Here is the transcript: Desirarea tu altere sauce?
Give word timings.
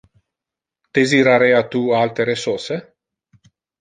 Desirarea 0.99 1.61
tu 1.75 1.81
altere 1.99 2.37
sauce? 2.45 2.79